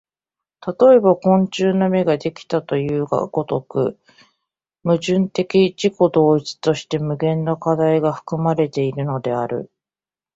[0.65, 3.99] 例えば昆虫の眼ができたという如く、
[4.83, 9.69] 矛盾的自己同一として無限の課題が含まれているのである。